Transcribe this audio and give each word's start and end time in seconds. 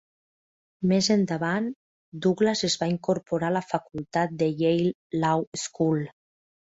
Més 0.91 1.09
endavant, 1.15 1.67
Douglas 2.25 2.63
es 2.67 2.77
va 2.83 2.87
incorporar 2.93 3.51
a 3.53 3.55
la 3.57 3.61
facultat 3.73 4.33
de 4.39 4.49
Yale 4.63 4.89
Law 5.25 5.45
School. 5.65 6.01